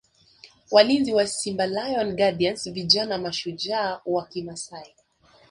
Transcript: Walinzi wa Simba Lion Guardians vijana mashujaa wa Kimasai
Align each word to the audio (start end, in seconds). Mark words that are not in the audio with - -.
Walinzi 0.71 1.13
wa 1.13 1.27
Simba 1.27 1.67
Lion 1.67 2.15
Guardians 2.15 2.69
vijana 2.71 3.17
mashujaa 3.17 4.01
wa 4.05 4.25
Kimasai 4.27 4.95